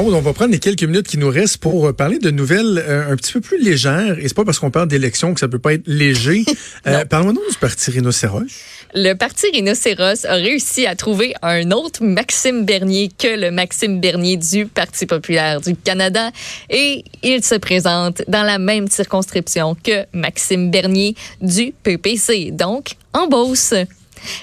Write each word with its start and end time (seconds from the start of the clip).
On 0.00 0.20
va 0.20 0.32
prendre 0.32 0.52
les 0.52 0.60
quelques 0.60 0.84
minutes 0.84 1.08
qui 1.08 1.18
nous 1.18 1.28
restent 1.28 1.56
pour 1.56 1.88
euh, 1.88 1.92
parler 1.92 2.20
de 2.20 2.30
nouvelles 2.30 2.78
euh, 2.86 3.10
un 3.10 3.16
petit 3.16 3.32
peu 3.32 3.40
plus 3.40 3.60
légères. 3.60 4.16
Et 4.20 4.28
c'est 4.28 4.34
pas 4.36 4.44
parce 4.44 4.60
qu'on 4.60 4.70
parle 4.70 4.86
d'élections 4.86 5.34
que 5.34 5.40
ça 5.40 5.48
peut 5.48 5.58
pas 5.58 5.74
être 5.74 5.88
léger. 5.88 6.44
euh, 6.86 7.04
Parlons-nous 7.04 7.40
du 7.50 7.56
parti 7.60 7.90
Rhinocéros. 7.90 8.44
Le 8.94 9.14
parti 9.14 9.46
Rhinocéros 9.52 10.24
a 10.24 10.34
réussi 10.34 10.86
à 10.86 10.94
trouver 10.94 11.34
un 11.42 11.72
autre 11.72 12.04
Maxime 12.04 12.64
Bernier 12.64 13.10
que 13.18 13.40
le 13.40 13.50
Maxime 13.50 14.00
Bernier 14.00 14.36
du 14.36 14.66
Parti 14.66 15.04
populaire 15.04 15.60
du 15.60 15.74
Canada. 15.74 16.30
Et 16.70 17.04
il 17.24 17.42
se 17.42 17.56
présente 17.56 18.22
dans 18.28 18.44
la 18.44 18.58
même 18.58 18.86
circonscription 18.86 19.74
que 19.82 20.06
Maxime 20.12 20.70
Bernier 20.70 21.16
du 21.42 21.74
PPC. 21.82 22.52
Donc, 22.52 22.90
en 23.12 23.26
Beauce. 23.26 23.74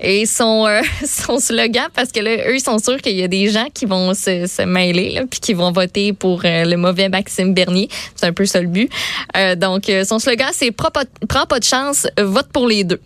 Et 0.00 0.26
son, 0.26 0.66
euh, 0.66 0.80
slogan, 1.38 1.88
parce 1.94 2.12
que 2.12 2.20
là, 2.20 2.48
eux, 2.48 2.56
ils 2.56 2.60
sont 2.60 2.78
sûrs 2.78 3.00
qu'il 3.00 3.16
y 3.16 3.22
a 3.22 3.28
des 3.28 3.48
gens 3.48 3.66
qui 3.72 3.86
vont 3.86 4.14
se, 4.14 4.64
mêler, 4.64 5.10
là, 5.10 5.22
puis 5.30 5.40
qui 5.40 5.54
vont 5.54 5.72
voter 5.72 6.12
pour 6.12 6.42
euh, 6.44 6.64
le 6.64 6.76
mauvais 6.76 7.08
Maxime 7.08 7.54
Bernier. 7.54 7.88
C'est 8.14 8.26
un 8.26 8.32
peu 8.32 8.46
ça 8.46 8.60
le 8.60 8.68
but. 8.68 8.90
Euh, 9.36 9.54
donc, 9.54 9.88
euh, 9.88 10.04
son 10.04 10.18
slogan, 10.18 10.48
c'est 10.52 10.70
Prends 10.70 10.90
pas, 10.90 11.58
de 11.58 11.64
chance, 11.64 12.06
vote 12.18 12.48
pour 12.52 12.66
les 12.66 12.84
deux. 12.84 13.00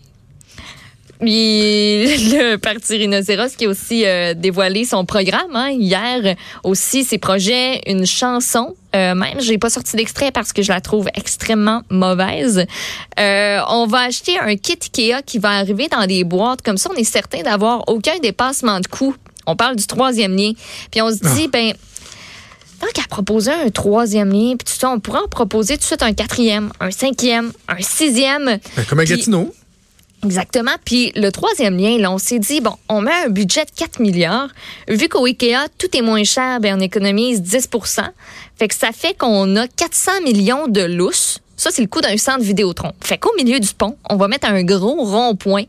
Puis 1.19 2.05
le 2.31 2.57
Parti 2.57 2.97
Rhinocéros 2.97 3.55
qui 3.57 3.65
a 3.65 3.69
aussi 3.69 4.05
dévoilé 4.35 4.85
son 4.85 5.05
programme 5.05 5.55
hein, 5.55 5.69
hier, 5.71 6.35
aussi 6.63 7.03
ses 7.03 7.17
projets, 7.17 7.81
une 7.87 8.05
chanson. 8.05 8.75
Euh, 8.95 9.13
même, 9.13 9.39
j'ai 9.39 9.57
pas 9.57 9.69
sorti 9.69 9.95
d'extrait 9.97 10.31
parce 10.31 10.53
que 10.53 10.61
je 10.61 10.71
la 10.71 10.79
trouve 10.79 11.07
extrêmement 11.15 11.81
mauvaise. 11.89 12.65
Euh, 13.19 13.59
on 13.69 13.87
va 13.87 14.01
acheter 14.03 14.39
un 14.39 14.55
kit 14.55 14.77
Ikea 14.81 15.21
qui 15.25 15.37
va 15.37 15.49
arriver 15.49 15.87
dans 15.89 16.05
des 16.05 16.23
boîtes. 16.23 16.61
Comme 16.61 16.77
ça, 16.77 16.89
on 16.93 16.97
est 16.97 17.03
certain 17.03 17.41
d'avoir 17.41 17.87
aucun 17.89 18.17
dépassement 18.19 18.79
de 18.79 18.87
coût. 18.87 19.15
On 19.45 19.55
parle 19.55 19.75
du 19.75 19.85
troisième 19.85 20.35
lien. 20.35 20.53
Puis 20.91 21.01
on 21.01 21.09
se 21.09 21.35
dit, 21.35 21.47
ben, 21.49 21.73
tant 22.79 22.87
qu'à 22.93 23.07
proposer 23.09 23.51
un 23.51 23.69
troisième 23.69 24.31
lien, 24.31 24.55
puis 24.57 24.65
tout 24.65 24.79
ça, 24.79 24.89
on 24.89 24.99
pourrait 24.99 25.19
en 25.19 25.27
proposer 25.27 25.75
tout 25.75 25.81
de 25.81 25.85
suite 25.85 26.03
un 26.03 26.13
quatrième, 26.13 26.71
un 26.79 26.91
cinquième, 26.91 27.51
un 27.67 27.81
sixième. 27.81 28.59
Ben, 28.75 28.85
comme 28.87 28.99
à 28.99 29.05
Gatineau. 29.05 29.53
Exactement. 30.25 30.71
Puis 30.83 31.11
le 31.15 31.31
troisième 31.31 31.77
lien, 31.77 31.97
là, 31.97 32.11
on 32.11 32.17
s'est 32.17 32.39
dit, 32.39 32.61
bon, 32.61 32.73
on 32.89 33.01
met 33.01 33.13
un 33.25 33.29
budget 33.29 33.65
de 33.65 33.71
4 33.75 33.99
milliards. 33.99 34.49
Vu 34.87 35.07
qu'au 35.07 35.25
IKEA, 35.25 35.67
tout 35.77 35.95
est 35.95 36.01
moins 36.01 36.23
cher, 36.23 36.59
ben, 36.59 36.77
on 36.77 36.79
économise 36.81 37.41
10% 37.41 38.01
Fait 38.57 38.67
que 38.67 38.75
ça 38.75 38.91
fait 38.91 39.15
qu'on 39.17 39.55
a 39.55 39.67
400 39.67 40.21
millions 40.23 40.67
de 40.67 40.81
lousses. 40.81 41.39
Ça, 41.57 41.69
c'est 41.71 41.81
le 41.81 41.87
coût 41.87 42.01
d'un 42.01 42.17
centre 42.17 42.41
Vidéotron. 42.41 42.91
Fait 43.01 43.17
qu'au 43.17 43.31
milieu 43.37 43.59
du 43.59 43.73
pont, 43.73 43.95
on 44.09 44.17
va 44.17 44.27
mettre 44.27 44.47
un 44.49 44.63
gros 44.63 45.03
rond-point 45.03 45.63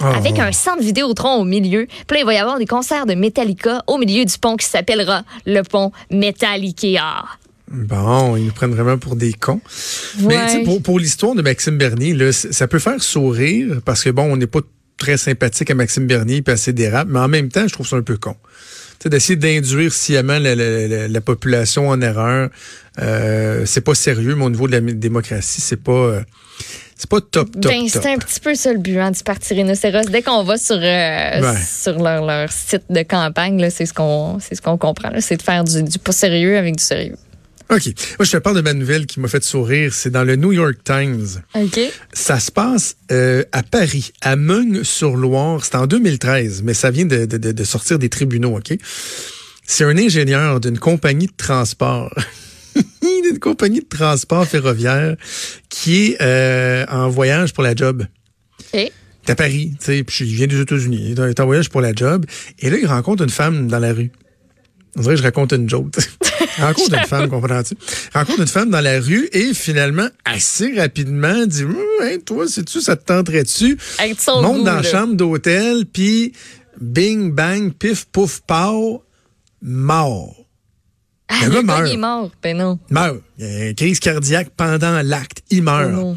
Ah, 0.00 0.16
avec 0.16 0.38
un 0.38 0.50
centre 0.50 0.82
Vidéotron 0.82 1.34
au 1.34 1.44
milieu. 1.44 1.86
Puis 2.06 2.16
là, 2.16 2.20
il 2.20 2.26
va 2.26 2.34
y 2.34 2.38
avoir 2.38 2.58
des 2.58 2.66
concerts 2.66 3.06
de 3.06 3.14
Metallica 3.14 3.82
au 3.86 3.98
milieu 3.98 4.24
du 4.24 4.36
pont 4.38 4.56
qui 4.56 4.66
s'appellera 4.66 5.22
le 5.46 5.62
pont 5.62 5.92
Metallica. 6.10 7.24
Bon, 7.70 8.36
ils 8.36 8.44
nous 8.46 8.52
prennent 8.52 8.74
vraiment 8.74 8.98
pour 8.98 9.16
des 9.16 9.32
cons. 9.32 9.60
Mais 10.20 10.36
Ouais. 10.36 10.62
pour, 10.64 10.82
pour 10.82 10.98
l'histoire 10.98 11.34
de 11.34 11.42
Maxime 11.42 11.76
Bernier, 11.78 12.14
là, 12.14 12.32
ça 12.32 12.66
peut 12.66 12.78
faire 12.78 13.02
sourire 13.02 13.80
parce 13.84 14.04
que 14.04 14.10
bon, 14.10 14.22
on 14.32 14.36
n'est 14.36 14.46
pas 14.46 14.60
très 14.96 15.16
sympathique 15.16 15.70
à 15.70 15.74
Maxime 15.74 16.06
Bernier 16.06 16.42
et 16.46 16.50
à 16.50 16.56
ses 16.56 16.72
dérapes, 16.72 17.08
mais 17.10 17.18
en 17.20 17.28
même 17.28 17.50
temps, 17.50 17.66
je 17.68 17.72
trouve 17.72 17.86
ça 17.86 17.96
un 17.96 18.02
peu 18.02 18.16
con. 18.16 18.36
D'essayer 19.04 19.36
d'induire 19.36 19.92
sciemment 19.92 20.38
la, 20.40 20.56
la- 20.56 20.88
la- 20.88 21.08
la 21.08 21.20
population 21.20 21.88
en 21.88 22.00
erreur, 22.00 22.48
euh, 23.00 23.62
c'est 23.64 23.80
pas 23.82 23.94
sérieux, 23.94 24.34
mais 24.34 24.44
au 24.44 24.50
niveau 24.50 24.66
de 24.66 24.72
la 24.72 24.80
démocratie, 24.80 25.60
c'est 25.60 25.80
pas, 25.80 25.92
euh, 25.92 26.20
c'est 26.96 27.08
pas 27.08 27.20
top, 27.20 27.52
top, 27.52 27.70
Ben, 27.70 27.88
c'est 27.88 28.06
un 28.06 28.18
petit 28.18 28.40
peu 28.40 28.56
ça 28.56 28.72
le 28.72 28.80
but 28.80 28.98
hein, 28.98 29.12
du 29.12 29.22
Parti 29.22 29.54
Rhinocéros. 29.54 30.06
Dès 30.10 30.22
qu'on 30.22 30.42
va 30.42 30.56
sur, 30.56 30.74
euh, 30.74 30.80
Ouais. 31.40 31.58
sur 31.64 31.96
leur, 32.02 32.26
leur 32.26 32.50
site 32.50 32.82
de 32.90 33.02
campagne, 33.02 33.70
c'est 33.70 33.86
ce 33.86 33.94
qu'on 33.94 34.40
ce 34.40 34.60
qu'on 34.60 34.76
comprend. 34.78 35.10
C'est 35.20 35.36
de 35.36 35.42
faire 35.42 35.62
du, 35.62 35.80
du 35.84 35.98
pas 36.00 36.10
sérieux 36.12 36.58
avec 36.58 36.74
du 36.74 36.82
sérieux. 36.82 37.14
OK. 37.70 37.84
Moi, 38.18 38.24
je 38.24 38.32
te 38.32 38.36
parle 38.38 38.56
de 38.56 38.62
ma 38.62 38.72
nouvelle 38.72 39.06
qui 39.06 39.20
m'a 39.20 39.28
fait 39.28 39.44
sourire. 39.44 39.92
C'est 39.92 40.10
dans 40.10 40.24
le 40.24 40.36
New 40.36 40.52
York 40.52 40.76
Times. 40.84 41.26
OK. 41.54 41.78
Ça 42.14 42.40
se 42.40 42.50
passe 42.50 42.96
euh, 43.12 43.44
à 43.52 43.62
Paris, 43.62 44.12
à 44.22 44.36
Meung-sur-Loire. 44.36 45.64
C'est 45.64 45.74
en 45.74 45.86
2013, 45.86 46.62
mais 46.62 46.72
ça 46.74 46.90
vient 46.90 47.04
de, 47.04 47.26
de- 47.26 47.52
de- 47.52 47.64
sortir 47.64 47.98
des 47.98 48.08
tribunaux, 48.08 48.56
OK? 48.56 48.72
C'est 49.66 49.84
un 49.84 49.98
ingénieur 49.98 50.60
d'une 50.60 50.78
compagnie 50.78 51.26
de 51.26 51.32
transport. 51.36 52.14
d'une 53.02 53.38
compagnie 53.38 53.80
de 53.80 53.86
transport 53.88 54.46
ferroviaire 54.46 55.16
qui 55.68 56.12
est 56.12 56.22
euh, 56.22 56.86
en 56.88 57.08
voyage 57.10 57.52
pour 57.52 57.62
la 57.64 57.74
job. 57.74 58.06
Et 59.26 59.32
à 59.32 59.34
Paris, 59.34 59.72
tu 59.78 59.84
sais, 59.84 60.04
puis 60.04 60.24
il 60.26 60.34
vient 60.36 60.46
des 60.46 60.60
États-Unis. 60.60 61.10
Il 61.10 61.20
est 61.20 61.40
en 61.40 61.44
voyage 61.44 61.68
pour 61.68 61.82
la 61.82 61.92
job. 61.94 62.24
Et 62.60 62.70
là, 62.70 62.78
il 62.80 62.86
rencontre 62.86 63.22
une 63.24 63.28
femme 63.30 63.68
dans 63.68 63.78
la 63.78 63.92
rue. 63.92 64.10
On 64.98 65.02
dirait 65.02 65.14
que 65.14 65.20
je 65.20 65.24
raconte 65.24 65.52
une 65.52 65.68
joke. 65.68 65.94
Rencontre 66.58 66.94
une 66.98 67.04
femme, 67.06 67.28
comprends-tu? 67.28 67.74
Rencontre 68.12 68.40
une 68.40 68.46
femme 68.48 68.70
dans 68.70 68.80
la 68.80 68.98
rue 69.00 69.28
et 69.32 69.54
finalement, 69.54 70.08
assez 70.24 70.76
rapidement, 70.76 71.46
dit 71.46 71.62
Hum, 71.64 71.76
hey, 72.02 72.18
toi, 72.20 72.48
sais-tu, 72.48 72.80
ça 72.80 72.96
te 72.96 73.04
tenterait-tu? 73.04 73.78
Monte 74.42 74.64
dans 74.64 74.74
la 74.74 74.82
chambre 74.82 75.14
d'hôtel, 75.14 75.84
puis 75.86 76.32
bing, 76.80 77.32
bang, 77.32 77.72
pif, 77.72 78.06
pouf, 78.06 78.40
pow, 78.46 79.02
mort. 79.62 80.34
Ah, 81.28 81.46
le 81.46 81.50
gars 81.52 81.62
meurt. 81.62 81.88
il 81.88 81.94
est 81.94 81.96
mort. 81.98 82.30
Ben 82.42 82.56
non. 82.56 82.78
Meurt. 82.90 83.18
Il 83.38 83.44
y 83.44 83.48
a 83.48 83.68
une 83.68 83.74
crise 83.74 84.00
cardiaque 84.00 84.48
pendant 84.56 85.00
l'acte. 85.02 85.42
Il 85.50 85.60
Oh 85.60 85.62
meurt. 85.64 85.90
non. 85.92 86.14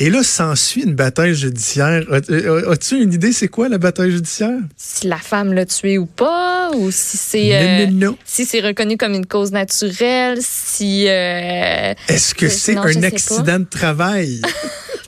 Et 0.00 0.10
là, 0.10 0.24
s'ensuit 0.24 0.82
une 0.82 0.94
bataille 0.96 1.34
judiciaire. 1.36 2.02
As- 2.10 2.28
euh, 2.30 2.70
As-tu 2.72 3.00
une 3.00 3.12
idée, 3.12 3.32
c'est 3.32 3.46
quoi 3.46 3.68
la 3.68 3.78
bataille 3.78 4.10
judiciaire? 4.10 4.58
Si 4.76 5.06
la 5.06 5.18
femme 5.18 5.52
l'a 5.52 5.66
tué 5.66 5.98
ou 5.98 6.06
pas, 6.06 6.70
ou 6.74 6.90
si 6.90 7.16
c'est 7.16 7.54
euh, 7.54 7.86
Non, 7.86 7.92
non, 7.92 8.06
non. 8.08 8.18
si 8.24 8.44
c'est 8.44 8.60
reconnu 8.60 8.96
comme 8.96 9.14
une 9.14 9.26
cause 9.26 9.52
naturelle, 9.52 10.38
si 10.40 11.06
euh, 11.08 11.94
Est-ce 12.08 12.34
que 12.34 12.46
Euh, 12.46 12.48
c'est 12.48 12.76
un 12.76 13.02
accident 13.04 13.60
de 13.60 13.64
travail? 13.66 14.40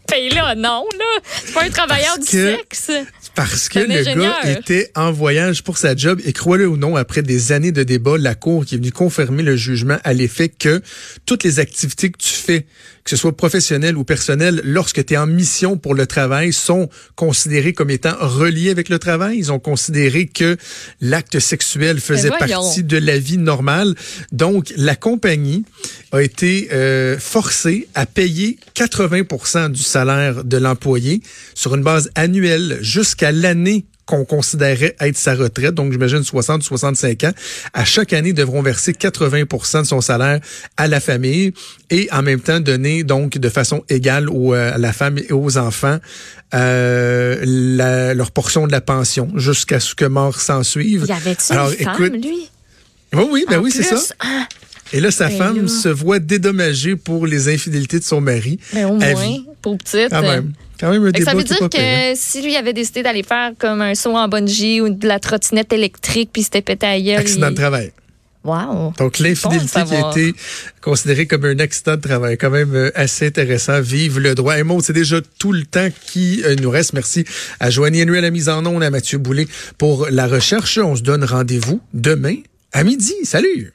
ben 0.09 0.33
là 0.35 0.55
non 0.55 0.85
là, 0.97 1.21
c'est 1.45 1.53
pas 1.53 1.65
un 1.65 1.69
travailleur 1.71 2.15
Parce 2.17 2.31
du 2.31 2.37
que- 2.37 2.57
sexe. 2.57 2.91
Parce 3.37 3.69
que 3.69 3.81
le 3.81 3.91
ingénieur. 3.91 4.35
gars 4.43 4.51
était 4.51 4.91
en 4.95 5.13
voyage 5.13 5.63
pour 5.63 5.77
sa 5.77 5.95
job 5.95 6.21
et 6.25 6.33
crois-le 6.33 6.67
ou 6.67 6.79
non, 6.79 6.97
après 6.97 7.23
des 7.23 7.53
années 7.53 7.71
de 7.71 7.83
débat, 7.83 8.17
la 8.17 8.35
Cour 8.35 8.65
qui 8.65 8.75
est 8.75 8.79
venue 8.79 8.93
confirmer 8.93 9.43
le 9.43 9.57
jugement 9.57 9.99
à 10.05 10.15
l'effet 10.15 10.49
que 10.49 10.81
toutes 11.27 11.45
les 11.45 11.61
activités 11.61 12.11
que 12.11 12.17
tu 12.19 12.33
fais, 12.33 12.67
que 13.05 13.11
ce 13.11 13.17
soit 13.17 13.37
professionnelles 13.37 13.97
ou 13.97 14.05
personnelles, 14.05 14.63
lorsque 14.65 15.05
tu 15.05 15.15
es 15.15 15.17
en 15.19 15.27
mission 15.27 15.77
pour 15.77 15.95
le 15.95 16.07
travail, 16.07 16.53
sont 16.53 16.89
considérées 17.15 17.75
comme 17.75 17.91
étant 17.91 18.17
reliées 18.19 18.71
avec 18.71 18.89
le 18.89 18.99
travail. 18.99 19.37
Ils 19.37 19.53
ont 19.53 19.59
considéré 19.59 20.27
que 20.27 20.57
l'acte 21.03 21.39
sexuel 21.39 22.01
faisait 22.01 22.31
partie 22.31 22.85
de 22.85 22.97
la 22.97 23.19
vie 23.19 23.39
normale. 23.39 23.95
Donc, 24.33 24.73
la 24.77 24.97
compagnie 24.97 25.65
a 26.11 26.23
été 26.23 26.69
euh, 26.73 27.19
forcée 27.19 27.87
à 27.95 28.07
payer 28.07 28.59
80% 28.75 29.71
du 29.71 29.83
salaire 29.83 30.43
de 30.43 30.57
l'employé 30.57 31.21
sur 31.55 31.75
une 31.75 31.83
base 31.83 32.11
annuelle 32.15 32.79
jusqu'à 32.81 33.25
l'année 33.32 33.87
qu'on 34.06 34.25
considérait 34.25 34.94
être 35.00 35.16
sa 35.16 35.34
retraite, 35.34 35.75
donc 35.75 35.91
j'imagine 35.91 36.22
60 36.22 36.62
65 36.62 37.25
ans, 37.25 37.32
à 37.75 37.84
chaque 37.84 38.12
année 38.12 38.32
devront 38.32 38.62
verser 38.62 38.92
80 38.94 39.81
de 39.81 39.87
son 39.87 40.00
salaire 40.00 40.38
à 40.76 40.87
la 40.87 41.00
famille 41.00 41.52
et 41.90 42.08
en 42.12 42.23
même 42.23 42.38
temps 42.38 42.61
donner 42.61 43.02
donc 43.02 43.37
de 43.37 43.49
façon 43.49 43.82
égale 43.88 44.31
aux, 44.31 44.55
euh, 44.55 44.75
à 44.75 44.78
la 44.78 44.93
femme 44.93 45.19
et 45.19 45.32
aux 45.32 45.58
enfants 45.58 45.99
euh, 46.55 47.37
la- 47.44 48.14
leur 48.14 48.31
portion 48.31 48.67
de 48.69 48.73
la 48.73 48.81
pension 48.81 49.29
jusqu'à 49.34 49.81
ce 49.81 49.96
que 49.96 50.05
mort 50.05 50.40
s'en 50.40 50.62
suive. 50.62 51.06
Y 51.08 51.12
Alors, 51.52 51.70
une 51.72 51.76
femme 51.84 51.94
écoute, 52.05 52.25
lui? 52.25 52.49
Oui, 53.12 53.25
oui, 53.31 53.44
ben 53.49 53.58
En 53.58 53.62
oui, 53.62 53.72
c'est 53.72 53.82
ça. 53.82 53.96
ah, 54.20 54.46
Et 54.93 55.00
là, 55.00 55.11
sa 55.11 55.29
Ben 55.29 55.37
femme 55.38 55.62
là. 55.62 55.69
se 55.69 55.88
voit 55.88 56.20
dédommagée 56.20 56.94
pour 56.94 57.26
les 57.26 57.49
infidélités 57.52 57.99
de 57.99 58.05
son 58.05 58.20
mari. 58.20 58.61
ben 58.72 58.87
au 58.87 58.94
moins. 58.96 59.38
Pour 59.67 59.79
petite. 59.79 60.11
Quand 60.11 60.23
même. 60.23 60.53
Quand 60.79 60.91
même 60.93 61.03
que 61.07 61.11
débat 61.11 61.31
ça 61.33 61.37
veut 61.37 61.43
dire 61.43 61.69
que 61.69 62.13
si 62.15 62.43
lui 62.43 62.55
avait 62.55 62.73
décidé 62.73 63.03
d'aller 63.03 63.23
faire 63.25 63.51
comme 63.59 63.81
un 63.81 63.95
saut 63.97 64.15
en 64.15 64.29
bungee 64.29 64.81
ou 64.81 64.91
de 64.91 65.09
la 65.09 65.19
trottinette 65.19 65.73
électrique 65.73 66.31
puis 66.33 66.43
s'était 66.45 66.63
pété 66.63 67.03
gueule, 67.03 67.17
Accident 67.19 67.49
il- 67.49 67.55
de 67.55 67.57
travail. 67.57 67.93
Wow. 68.45 68.93
Donc, 68.97 69.19
l'infidélité 69.19 69.81
qui 69.85 69.95
a 69.95 70.11
été 70.13 70.35
considérée 70.81 71.27
comme 71.27 71.45
un 71.47 71.59
accident 71.59 71.97
de 71.97 72.01
travail, 72.01 72.39
quand 72.39 72.51
même 72.51 72.77
euh, 72.77 72.91
assez 72.95 73.27
intéressant. 73.27 73.81
Vive 73.81 74.21
le 74.21 74.37
droit. 74.37 74.57
Et 74.57 74.63
Maud, 74.63 74.83
c'est 74.85 74.93
déjà 74.93 75.17
tout 75.41 75.51
le 75.53 75.65
temps 75.65 75.89
qui 76.07 76.43
euh, 76.45 76.55
nous 76.55 76.71
reste. 76.71 76.93
Merci 76.93 77.25
à 77.59 77.71
Joanie 77.71 78.05
Henry 78.05 78.19
à 78.19 78.21
la 78.21 78.31
mise 78.31 78.49
en 78.49 78.65
onde, 78.65 78.85
à 78.85 78.91
Mathieu 78.91 79.19
Boulay 79.19 79.49
pour 79.79 80.07
la 80.11 80.29
recherche. 80.29 80.79
On 80.79 80.95
se 80.95 81.03
donne 81.03 81.25
rendez-vous 81.25 81.81
demain 81.93 82.37
à 82.73 82.85
midi. 82.85 83.15
Salut! 83.25 83.73